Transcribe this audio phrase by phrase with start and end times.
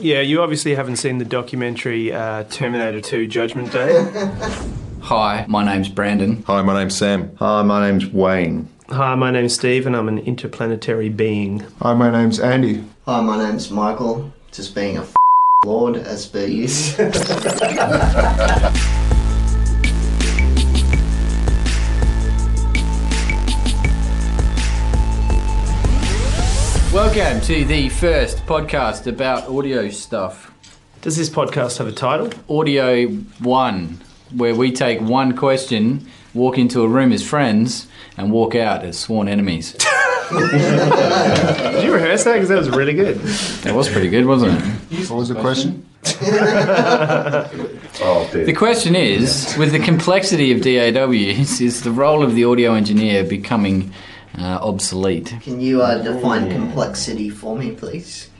[0.00, 4.08] Yeah, you obviously haven't seen the documentary uh, Terminator 2 Judgment Day.
[5.00, 6.42] Hi, my name's Brandon.
[6.46, 7.34] Hi, my name's Sam.
[7.36, 8.68] Hi, my name's Wayne.
[8.90, 11.60] Hi, my name's Steve, and I'm an interplanetary being.
[11.82, 12.84] Hi, my name's Andy.
[13.06, 14.32] Hi, my name's Michael.
[14.52, 15.16] Just being a f-
[15.64, 16.96] lord as per use.
[27.18, 30.52] Welcome to the first podcast about audio stuff.
[31.00, 32.30] Does this podcast have a title?
[32.48, 34.00] Audio 1,
[34.36, 39.00] where we take one question, walk into a room as friends, and walk out as
[39.00, 39.72] sworn enemies.
[40.30, 42.34] Did you rehearse that?
[42.34, 43.18] Because that was really good.
[43.62, 45.10] That was pretty good, wasn't it?
[45.10, 45.84] What was the question?
[48.00, 52.74] Oh, The question is with the complexity of DAWs, is the role of the audio
[52.74, 53.92] engineer becoming
[54.38, 55.34] uh, obsolete?
[55.42, 58.30] Can you uh, define complexity for me, please?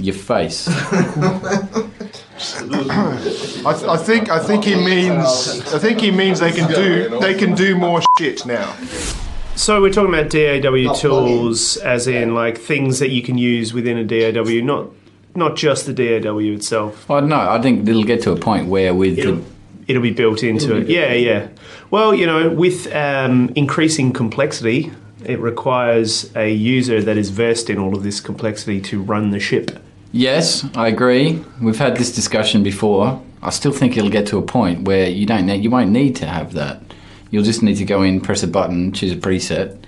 [0.00, 0.68] Your face.
[2.40, 5.18] I, th- I think I think he means
[5.74, 8.72] I think he means they can do they can do more shit now.
[9.56, 13.74] So we're talking about DAW Not tools, as in like things that you can use
[13.74, 14.90] within a DAW, not
[15.34, 17.10] not just the DAW itself.
[17.10, 17.50] I don't know.
[17.50, 19.44] I think it'll get to a point where with It'll, the
[19.88, 20.88] it'll be built into it.
[20.88, 21.48] Yeah, yeah.
[21.90, 24.92] Well, you know, with um, increasing complexity,
[25.24, 29.40] it requires a user that is versed in all of this complexity to run the
[29.40, 29.82] ship.
[30.12, 31.44] Yes, I agree.
[31.60, 33.22] We've had this discussion before.
[33.42, 36.16] I still think it'll get to a point where you don't need, you won't need
[36.16, 36.82] to have that.
[37.30, 39.78] You'll just need to go in, press a button, choose a preset.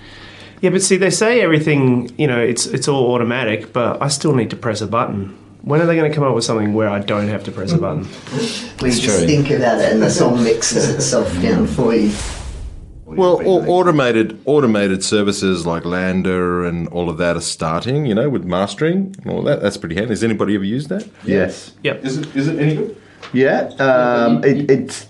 [0.61, 4.35] Yeah, but see, they say everything, you know, it's it's all automatic, but I still
[4.35, 5.37] need to press a button.
[5.63, 7.73] When are they going to come up with something where I don't have to press
[7.73, 8.07] a button?
[8.83, 9.27] We just true.
[9.27, 12.13] think about it and the song mixes itself down for you.
[13.17, 18.07] Well, au- automated automated services like LANDR and all of that are starting.
[18.07, 19.61] You know, with mastering and all that.
[19.63, 20.11] That's pretty handy.
[20.11, 21.09] Has anybody ever used that?
[21.25, 21.73] Yes.
[21.83, 22.05] Yep.
[22.05, 22.97] Is it is it any good?
[23.33, 23.69] Yeah.
[23.79, 25.07] Um, it, it's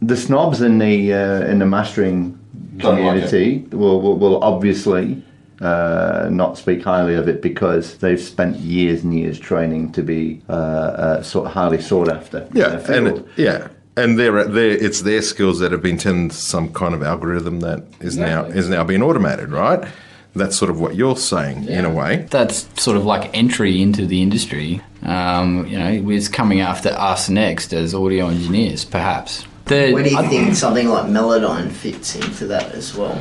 [0.00, 2.38] the snobs in the uh, in the mastering
[2.76, 5.22] Don't like community will, will will obviously
[5.60, 10.40] uh, not speak highly of it because they've spent years and years training to be
[10.48, 12.48] uh, uh, sort of highly sought after.
[12.52, 13.68] Yeah, their and it, yeah,
[14.02, 17.60] and they're, they're it's their skills that have been turned to some kind of algorithm
[17.60, 19.86] that is now is now being automated, right?
[20.34, 22.26] That's sort of what you're saying in a way.
[22.30, 24.80] That's sort of like entry into the industry.
[25.02, 29.44] Um, you know, it's coming after us next as audio engineers, perhaps.
[29.64, 33.20] The, Where do you I- think something like Melodyne fits into that as well?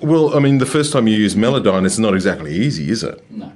[0.00, 3.24] Well, I mean, the first time you use Melodyne, it's not exactly easy, is it?
[3.30, 3.50] No.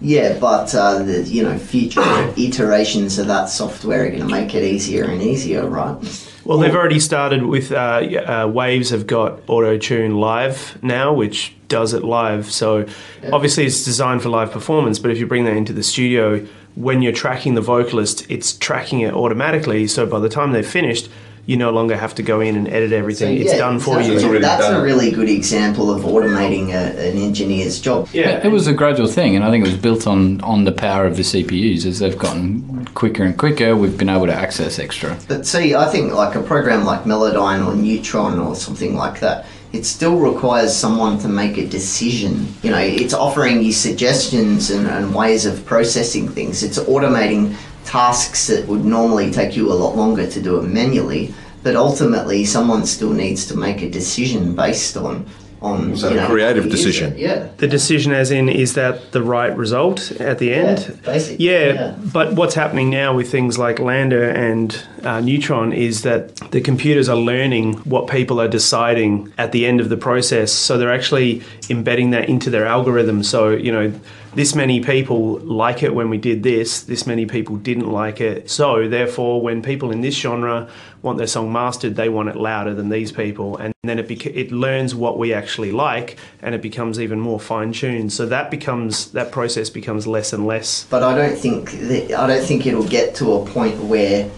[0.00, 2.00] Yeah, but uh, the you know future
[2.36, 6.28] iterations of that software are going to make it easier and easier, right?
[6.44, 11.54] Well, they've already started with uh, uh, Waves have got Auto Tune Live now, which
[11.68, 12.50] does it live.
[12.50, 12.86] So
[13.32, 16.44] obviously it's designed for live performance, but if you bring that into the studio,
[16.74, 19.86] when you're tracking the vocalist, it's tracking it automatically.
[19.86, 21.10] So by the time they've finished,
[21.46, 23.38] you no longer have to go in and edit everything.
[23.38, 24.34] it's yeah, done for exactly.
[24.34, 24.38] you.
[24.40, 28.08] That's a really good example of automating a, an engineer's job.
[28.12, 30.72] Yeah, It was a gradual thing, and I think it was built on, on the
[30.72, 31.86] power of the CPUs.
[31.86, 35.18] As they've gotten quicker and quicker, we've been able to access extra.
[35.28, 39.46] But see, I think like a program like Melodyne or Neutron or something like that,
[39.72, 42.52] it still requires someone to make a decision.
[42.62, 46.62] You know, it's offering you suggestions and, and ways of processing things.
[46.62, 47.54] It's automating
[47.84, 51.34] tasks that would normally take you a lot longer to do it manually.
[51.62, 55.26] But ultimately, someone still needs to make a decision based on
[55.62, 57.14] on So you a know, creative decision.
[57.18, 57.48] Yeah.
[57.58, 60.78] The decision, as in, is that the right result at the end?
[60.88, 61.94] Yeah, basically, Yeah, yeah.
[62.12, 67.08] but what's happening now with things like LANDR and uh, Neutron is that the computers
[67.08, 70.52] are learning what people are deciding at the end of the process.
[70.52, 73.22] So they're actually embedding that into their algorithm.
[73.22, 73.92] So, you know,
[74.34, 78.48] this many people like it when we did this, this many people didn't like it.
[78.48, 80.68] So, therefore, when people in this genre
[81.02, 83.56] want their song mastered, they want it louder than these people.
[83.56, 87.72] And then it, it learns what we actually like and it becomes even more fine
[87.72, 88.12] tuned.
[88.12, 90.84] So, that becomes, that process becomes less and less.
[90.84, 94.30] But I don't think that, I don't think it'll get to a point where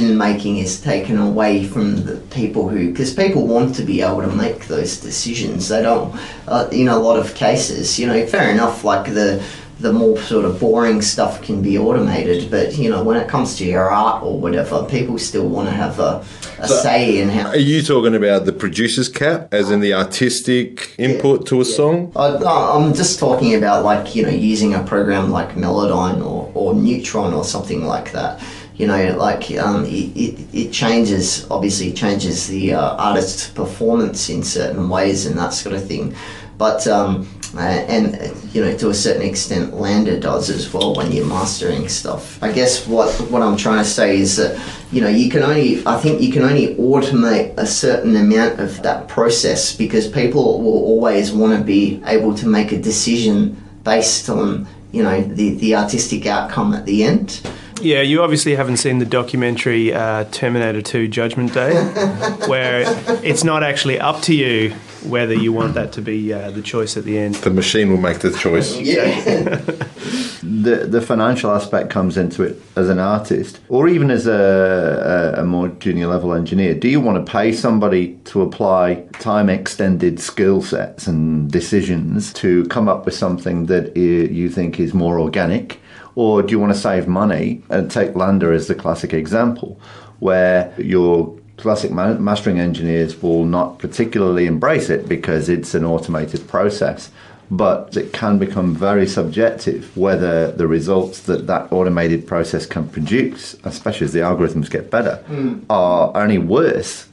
[0.00, 4.22] decision making is taken away from the people who because people want to be able
[4.22, 5.68] to make those decisions.
[5.68, 6.14] They don't,
[6.48, 8.84] uh, in a lot of cases, you know, fair enough.
[8.84, 9.42] Like the
[9.80, 13.56] the more sort of boring stuff can be automated, but you know, when it comes
[13.56, 16.22] to your art or whatever, people still want to have a,
[16.58, 17.48] a say in how.
[17.48, 22.12] Are you talking about the producer's cap, as in the artistic input to a song?
[22.14, 26.74] I, I'm just talking about like you know using a program like Melodyne or, or
[26.74, 28.42] Neutron or something like that.
[28.80, 31.46] You know, like um, it, it, it changes.
[31.50, 36.14] Obviously, changes the uh, artist's performance in certain ways and that sort of thing.
[36.56, 40.94] But um, uh, and uh, you know to a certain extent LANDR does as well
[40.94, 42.40] when you're mastering stuff.
[42.42, 44.60] I guess what what I'm trying to say is that
[44.92, 48.82] you know you can only I think you can only automate a certain amount of
[48.82, 54.28] that process because people will always want to be able to make a decision based
[54.28, 57.40] on you know the the artistic outcome at the end.
[57.80, 61.74] Yeah, you obviously haven't seen the documentary uh, Terminator 2 Judgment Day,
[62.46, 62.84] where
[63.24, 64.74] it's not actually up to you
[65.04, 67.36] whether you want that to be uh, the choice at the end.
[67.36, 68.76] The machine will make the choice.
[68.76, 69.60] Yeah.
[70.42, 75.40] the the financial aspect comes into it as an artist, or even as a, a,
[75.40, 76.74] a more junior level engineer.
[76.74, 82.64] Do you want to pay somebody to apply time extended skill sets and decisions to
[82.66, 85.80] come up with something that you think is more organic,
[86.14, 89.80] or do you want to save money and take LANDR as the classic example,
[90.20, 97.10] where your classic mastering engineers will not particularly embrace it because it's an automated process
[97.50, 103.56] but it can become very subjective whether the results that that automated process can produce,
[103.64, 105.22] especially as the algorithms get better,
[105.68, 107.08] are only worse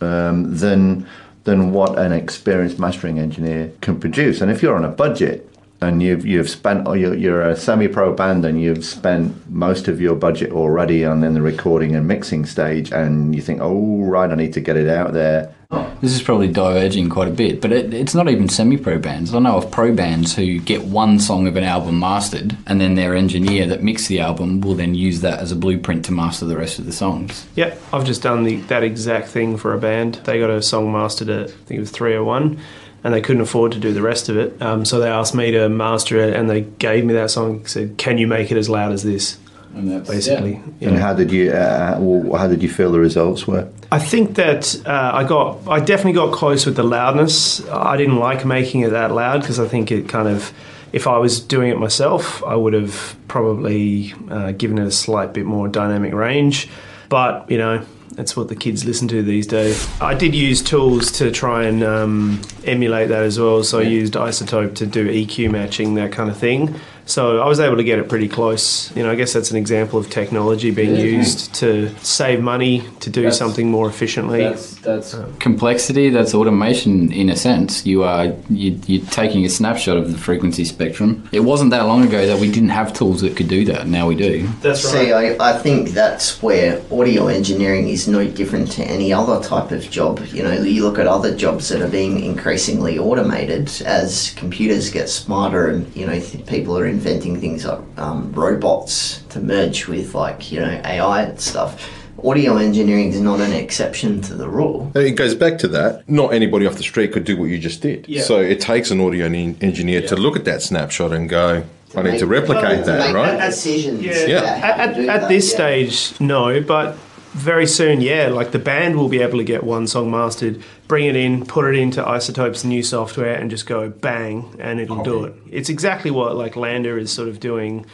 [0.00, 1.06] um, than
[1.44, 4.40] than what an experienced mastering engineer can produce.
[4.40, 5.49] And if you're on a budget
[5.80, 10.00] and you've you've spent or you're, you're a semi-pro band and you've spent most of
[10.00, 14.30] your budget already on in the recording and mixing stage, and you think, oh right,
[14.30, 15.54] I need to get it out there.
[16.00, 19.34] This is probably diverging quite a bit, but it, it's not even semi-pro bands.
[19.34, 22.94] I know of pro bands who get one song of an album mastered, and then
[22.94, 26.46] their engineer that mixed the album will then use that as a blueprint to master
[26.46, 27.46] the rest of the songs.
[27.54, 30.16] Yeah, I've just done the, that exact thing for a band.
[30.24, 32.58] They got a song mastered at, I think it was 301,
[33.02, 34.60] and they couldn't afford to do the rest of it.
[34.60, 37.66] Um, so they asked me to master it, and they gave me that song.
[37.66, 39.38] Said, "Can you make it as loud as this?"
[39.74, 40.88] And that's Basically, yeah.
[40.88, 43.68] And how did you uh, well, how did you feel the results were?
[43.92, 47.66] I think that uh, I got, I definitely got close with the loudness.
[47.68, 50.52] I didn't like making it that loud because I think it kind of,
[50.92, 55.32] if I was doing it myself, I would have probably uh, given it a slight
[55.32, 56.68] bit more dynamic range.
[57.08, 59.88] But you know, that's what the kids listen to these days.
[60.00, 63.62] I did use tools to try and um, emulate that as well.
[63.62, 66.74] So I used iZotope to do EQ matching, that kind of thing.
[67.10, 68.94] So I was able to get it pretty close.
[68.96, 71.18] You know, I guess that's an example of technology being Yeah.
[71.18, 74.42] used to save money, to do That's- something more efficiently.
[74.44, 76.10] That's, that's um, complexity.
[76.10, 77.84] That's automation in a sense.
[77.84, 81.28] You are you, you're taking a snapshot of the frequency spectrum.
[81.32, 83.88] It wasn't that long ago that we didn't have tools that could do that.
[83.88, 84.48] Now we do.
[84.62, 85.06] That's right.
[85.06, 89.72] See, I, I think that's where audio engineering is no different to any other type
[89.72, 90.20] of job.
[90.32, 95.08] You know, you look at other jobs that are being increasingly automated as computers get
[95.08, 100.14] smarter and, you know, th- people are inventing things like um, robots to merge with,
[100.14, 101.90] like, you know, AI and stuff.
[102.22, 104.92] Audio engineering is not an exception to the rule.
[104.94, 106.06] It goes back to that.
[106.08, 108.06] Not anybody off the street could do what you just did.
[108.06, 108.22] Yeah.
[108.22, 111.64] So it takes an audio en- engineer to look at that snapshot and go,
[111.96, 113.40] I need to replicate to that, make right?
[113.40, 114.02] decisions.
[114.02, 114.26] Yeah.
[114.26, 114.38] Yeah.
[114.42, 115.56] At, at, at that, this yeah.
[115.56, 116.98] stage, no, but
[117.32, 118.28] very soon, yeah.
[118.28, 121.64] Like the band will be able to get one song mastered, bring it in, put
[121.64, 125.34] it into iZotope's new software, and just go bang, and it'll do it.
[125.50, 127.86] It's exactly what like LANDR is sort of doing.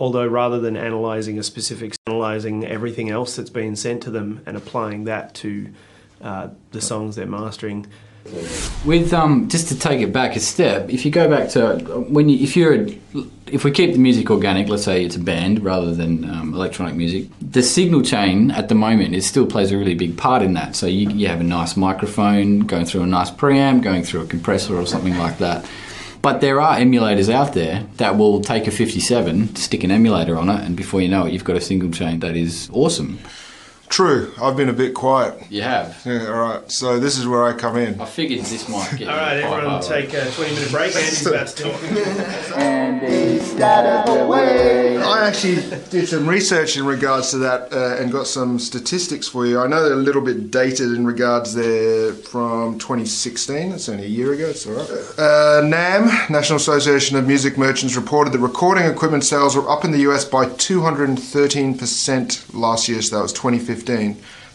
[0.00, 4.56] Although rather than analyzing a specific, analyzing everything else that's been sent to them and
[4.56, 5.72] applying that to
[6.20, 7.86] uh, the songs they're mastering.
[8.84, 11.76] With um, just to take it back a step, if you go back to
[12.08, 12.98] when you, if you're a,
[13.46, 16.94] if we keep the music organic, let's say it's a band rather than um, electronic
[16.94, 20.54] music, the signal chain at the moment it still plays a really big part in
[20.54, 20.74] that.
[20.74, 24.26] So you, you have a nice microphone going through a nice preamp, going through a
[24.26, 25.68] compressor or something like that.
[26.22, 30.48] But there are emulators out there that will take a 57, stick an emulator on
[30.48, 33.18] it, and before you know it, you've got a signal chain that is awesome.
[33.88, 35.34] True, I've been a bit quiet.
[35.50, 36.02] You have.
[36.04, 36.68] Yeah, all right.
[36.70, 38.00] So this is where I come in.
[38.00, 39.08] I figured this might get.
[39.08, 39.82] All right, everyone, hard.
[39.84, 40.96] take a twenty-minute break.
[40.96, 41.80] Andy's about to talk.
[45.04, 45.56] I actually
[45.90, 49.60] did some research in regards to that uh, and got some statistics for you.
[49.60, 53.72] I know they're a little bit dated in regards they're from 2016.
[53.72, 54.46] It's only a year ago.
[54.48, 54.90] It's all right.
[54.90, 59.90] Uh, NAMM, National Association of Music Merchants, reported that recording equipment sales were up in
[59.92, 63.00] the US by 213% last year.
[63.02, 63.73] So that was 2015.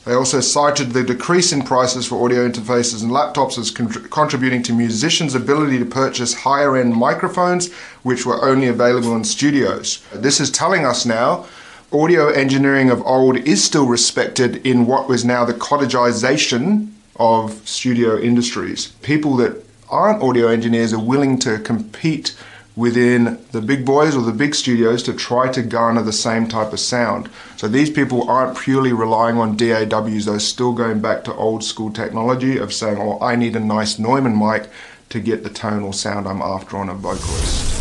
[0.05, 4.63] They also cited the decrease in prices for audio interfaces and laptops as con- contributing
[4.63, 7.71] to musicians' ability to purchase higher end microphones,
[8.03, 10.01] which were only available in studios.
[10.13, 11.45] This is telling us now
[11.91, 18.17] audio engineering of old is still respected in what was now the cottagization of studio
[18.17, 18.87] industries.
[19.01, 22.35] People that aren't audio engineers are willing to compete
[22.75, 26.71] within the big boys or the big studios to try to garner the same type
[26.71, 27.29] of sound.
[27.57, 31.91] So these people aren't purely relying on DAWs, they're still going back to old school
[31.91, 34.69] technology of saying, oh, I need a nice Neumann mic
[35.09, 37.78] to get the tonal sound I'm after on a vocalist.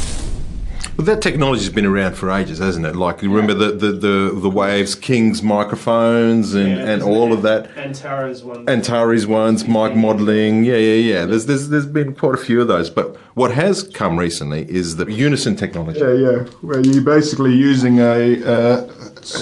[0.99, 2.97] But that technology's been around for ages, hasn't it?
[2.97, 7.71] Like you remember the, the, the, the Waves, King's microphones, and, and all of that.
[7.77, 8.69] Antaro's one.
[8.69, 11.25] Antares ones, mic modelling, yeah, yeah, yeah.
[11.25, 12.91] There's, there's there's been quite a few of those.
[12.91, 16.01] But what has come recently is the unison technology.
[16.01, 16.39] Yeah, yeah.
[16.63, 18.89] Where you're basically using a uh,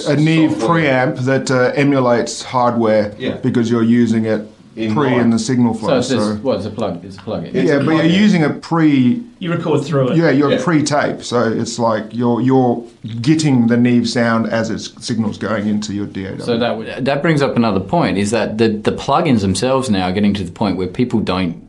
[0.08, 3.36] a Neve preamp that uh, emulates hardware Yeah.
[3.38, 4.46] because you're using it
[4.76, 5.20] In pre line.
[5.20, 5.98] in the signal So flow.
[5.98, 7.02] it's So, just, well, it's a plug.
[7.04, 7.66] It's a plug-in.
[7.66, 9.22] yeah, but you're using a pre.
[9.38, 10.16] you record through it.
[10.18, 10.62] Yeah, you're Yeah.
[10.62, 12.84] pre-tape, so it's like you're you're
[13.22, 16.44] getting the Neve sound as its signals going into your DAW.
[16.44, 20.12] So that that brings up another point: is that the the plugins themselves now are
[20.12, 21.62] getting to the point where people don't.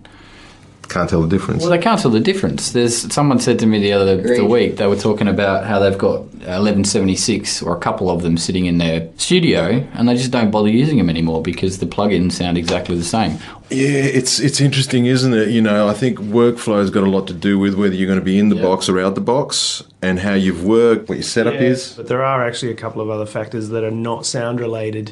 [0.90, 1.62] Can't tell the difference.
[1.64, 2.72] Well, they can't tell the difference.
[2.72, 5.98] There's someone said to me the other the week they were talking about how they've
[5.98, 6.22] got
[6.82, 10.70] 1176 or a couple of them sitting in their studio, and they just don't bother
[10.70, 13.38] using them anymore because the plugins sound exactly the same.
[13.70, 15.50] Yeah, it's it's interesting, isn't it?
[15.50, 18.26] You know, I think workflow's got a lot to do with whether you're going to
[18.26, 18.64] be in the Yeah.
[18.64, 21.94] box or out the box, and how you've worked, what your setup Yeah, is.
[21.98, 25.12] But there are actually a couple of other factors that are not sound related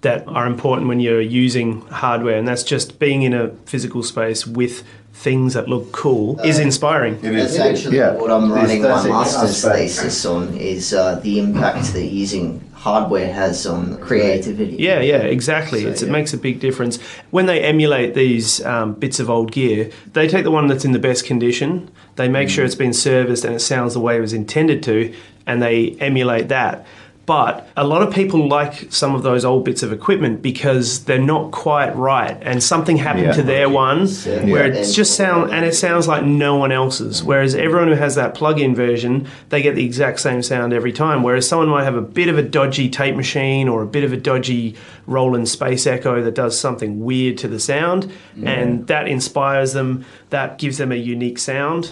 [0.00, 4.44] that are important when you're using hardware, and that's just being in a physical space
[4.46, 7.18] with things that look cool is inspiring.
[7.20, 8.12] That's actually Yeah.
[8.14, 13.32] what I'm The running my master's thesis on is uh, the impact that using hardware
[13.32, 14.76] has on creativity.
[14.78, 15.82] Yeah, yeah, exactly.
[15.82, 16.98] So, it's, It makes a big difference.
[17.30, 20.92] When they emulate these um, bits of old gear, they take the one that's in
[20.92, 24.20] the best condition, they make sure it's been serviced and it sounds the way it
[24.20, 25.14] was intended to,
[25.46, 26.84] and they emulate that.
[27.24, 31.20] But a lot of people like some of those old bits of equipment because they're
[31.20, 33.32] not quite right, and something happened Yeah.
[33.32, 34.44] to their one Yeah.
[34.46, 34.80] where Yeah.
[34.80, 37.22] it's just sound and it sounds like no one else's.
[37.22, 41.22] Whereas everyone who has that plug-in version, they get the exact same sound every time.
[41.22, 44.12] Whereas someone might have a bit of a dodgy tape machine or a bit of
[44.12, 44.74] a dodgy
[45.06, 48.10] Roland Space Echo that does something weird to the sound,
[48.44, 50.04] and that inspires them.
[50.30, 51.90] That gives them a unique sound.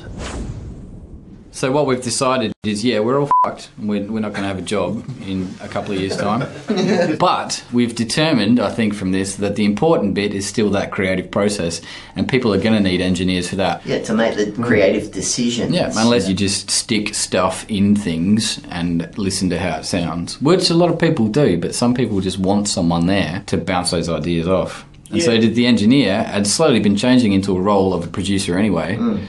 [1.52, 3.70] So what we've decided is, yeah, we're all fucked.
[3.78, 6.48] We're, we're not going to have a job in a couple of years' time.
[7.18, 11.30] but we've determined, I think, from this, that the important bit is still that creative
[11.30, 11.80] process,
[12.14, 13.84] and people are going to need engineers for that.
[13.84, 14.64] Yeah, to make the mm.
[14.64, 15.74] creative decisions.
[15.74, 20.70] Yeah, unless you just stick stuff in things and listen to how it sounds, which
[20.70, 24.08] a lot of people do, but some people just want someone there to bounce those
[24.08, 24.86] ideas off.
[25.10, 28.56] And so did the engineer had slowly been changing into a role of a producer
[28.56, 28.96] anyway.
[28.96, 29.26] Mm.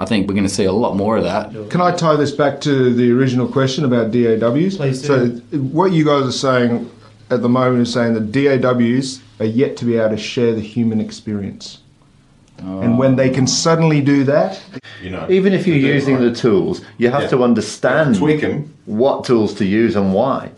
[0.00, 1.52] I think we're going to see a lot more of that.
[1.68, 4.78] Can I tie this back to the original question about DAWs?
[4.78, 5.06] Please do.
[5.06, 5.26] So,
[5.58, 6.90] what you guys are saying
[7.28, 10.62] at the moment is saying that DAWs are yet to be able to share the
[10.62, 11.80] human experience.
[12.64, 12.80] Oh.
[12.80, 14.62] And when they can suddenly do that,
[15.02, 17.28] You know, Even if you're using the tools, you have Yeah.
[17.28, 18.70] to understand tweak 'em.
[18.86, 20.50] what tools to use and why.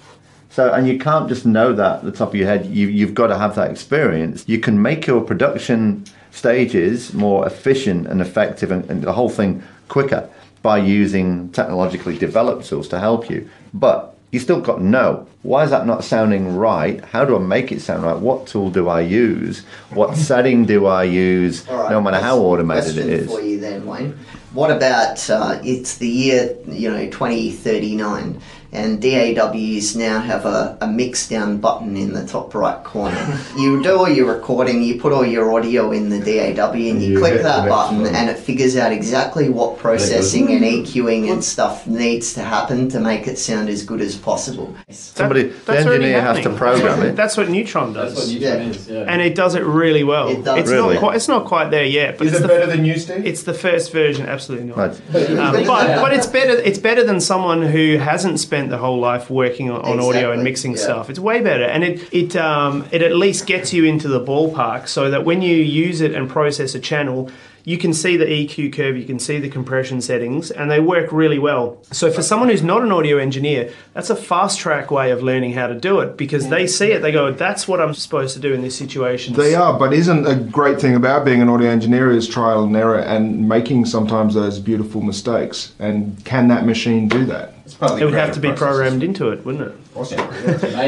[0.50, 2.66] So, and you can't just know that at the top of your head.
[2.66, 4.44] You, you've got to have that experience.
[4.46, 9.62] You can make your production stages more efficient and effective and, and the whole thing
[9.88, 10.28] quicker
[10.62, 13.48] by using technologically developed tools to help you.
[13.74, 15.28] But you still got no.
[15.42, 17.04] why is that not sounding right?
[17.04, 18.16] How do I make it sound right?
[18.16, 19.60] What tool do I use?
[19.90, 21.68] What setting do I use?
[21.68, 23.26] Right, no matter how automated it is.
[23.26, 24.18] for you then, Wayne.
[24.54, 28.40] What about uh, it's the year you know 2039
[28.72, 33.38] and DAWs now have a, a mix down button in the top right corner.
[33.58, 37.12] you do all your recording, you put all your audio in the DAW, and you,
[37.12, 38.14] You click that button, one.
[38.14, 42.98] and it figures out exactly what processing and EQing and stuff needs to happen to
[43.00, 44.74] make it sound as good as possible.
[44.90, 47.16] Somebody, That- the engineer has to program it.
[47.16, 48.32] That's what Neutron does.
[48.32, 49.04] Yeah.
[49.06, 50.28] and it does it really well.
[50.28, 50.58] It does.
[50.60, 50.94] It's Really?
[50.94, 51.16] not quite.
[51.16, 53.26] It's not quite there yet, but is it's it the, better than you, Steve?
[53.26, 54.26] it's the first version.
[54.26, 54.76] Absolutely not.
[54.78, 54.90] Right.
[55.14, 56.52] Um, but but it's better.
[56.54, 60.42] It's better than someone who hasn't spent the whole life working on, on audio and
[60.42, 60.78] mixing yeah.
[60.78, 61.10] stuff.
[61.10, 64.88] It's way better, and it it um, it at least gets you into the ballpark
[64.88, 67.30] so that when you use it and process a channel.
[67.64, 71.12] You can see the EQ curve, you can see the compression settings, and they work
[71.12, 71.78] really well.
[71.92, 75.52] So, for someone who's not an audio engineer, that's a fast track way of learning
[75.52, 78.40] how to do it because they see it, they go, That's what I'm supposed to
[78.40, 79.34] do in this situation.
[79.34, 82.74] They are, but isn't a great thing about being an audio engineer is trial and
[82.76, 85.72] error and making sometimes those beautiful mistakes.
[85.78, 87.54] And can that machine do that?
[87.80, 89.76] It would have to be programmed into it, wouldn't it?
[89.94, 90.18] Awesome.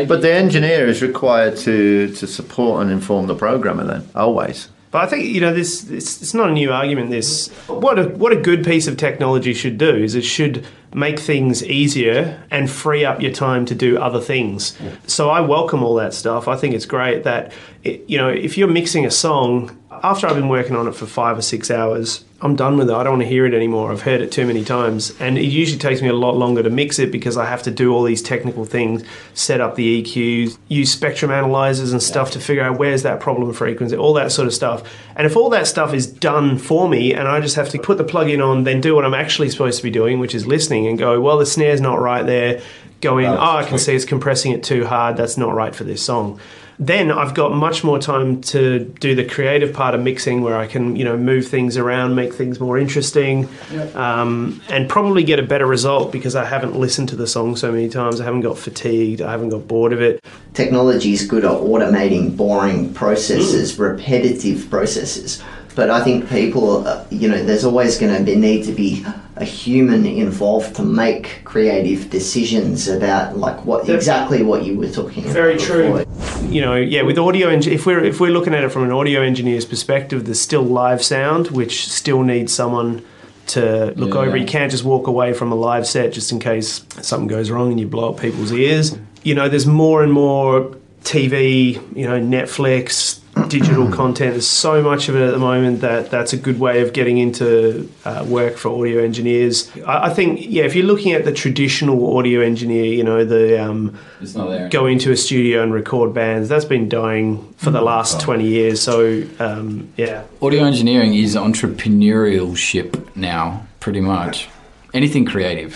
[0.08, 4.68] but the engineer is required to, to support and inform the programmer then, always.
[4.94, 5.90] But I think you know this.
[5.90, 7.10] It's, it's not a new argument.
[7.10, 11.18] This what a what a good piece of technology should do is it should make
[11.18, 14.78] things easier and free up your time to do other things.
[15.08, 16.46] So I welcome all that stuff.
[16.46, 20.36] I think it's great that it, you know if you're mixing a song after I've
[20.36, 22.94] been working on it for five or six hours, I'm done with it.
[22.94, 23.90] I don't want to hear it anymore.
[23.90, 25.18] I've heard it too many times.
[25.18, 27.70] And it usually takes me a lot longer to mix it because I have to
[27.70, 32.40] do all these technical things, set up the EQs, use spectrum analyzers and stuff to
[32.40, 34.86] figure out where's that problem frequency, all that sort of stuff.
[35.16, 37.96] And if all that stuff is done for me and I just have to put
[37.96, 40.46] the plug in on, then do what I'm actually supposed to be doing, which is
[40.46, 42.60] listening and go, well, the snare's not right there.
[43.04, 45.16] Go in, oh, I can see it's compressing it too hard.
[45.16, 46.40] That's not right for this song
[46.78, 50.66] then I've got much more time to do the creative part of mixing, where I
[50.66, 53.96] can you know move things around, make things more interesting, Yep.
[53.96, 57.70] um, and probably get a better result because I haven't listened to the song so
[57.70, 58.20] many times.
[58.20, 59.20] I haven't got fatigued.
[59.20, 60.24] I haven't got bored of it.
[60.54, 65.42] technology is good at automating boring processes, repetitive processes.
[65.74, 69.04] But I think people, uh, you know, there's always going to be, need to be
[69.36, 74.88] a human involved to make creative decisions about like what That's- exactly what you were
[74.88, 75.32] talking about.
[75.32, 76.04] Very true.
[76.04, 76.44] before.
[76.48, 78.92] You know, yeah, with audio, eng- if we're if we're looking at it from an
[78.92, 83.02] audio engineer's perspective, there's still live sound, which still needs someone
[83.48, 84.20] to look Yeah.
[84.20, 84.36] over.
[84.36, 87.70] You can't just walk away from a live set just in case something goes wrong
[87.72, 88.96] and you blow up people's ears.
[89.24, 94.32] You know, there's more and more TV, you know, Netflix, digital content.
[94.32, 97.18] There's so much of it at the moment that that's a good way of getting
[97.18, 99.70] into uh, work for audio engineers.
[99.86, 103.62] I, I think, yeah, if you're looking at the traditional audio engineer, you know, the
[103.62, 106.48] um, It's go into a studio and record bands.
[106.48, 108.80] That's been dying for the last 20 years.
[108.80, 110.24] So, um, yeah.
[110.42, 114.48] Audio engineering is entrepreneurship now, pretty much.
[114.92, 115.74] Anything creative.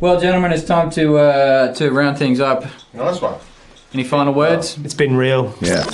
[0.00, 2.64] Well, gentlemen, it's time to uh, to round things up.
[2.94, 3.34] Nice one.
[3.94, 4.76] Any final words?
[4.84, 5.54] It's been real.
[5.60, 5.84] Yeah.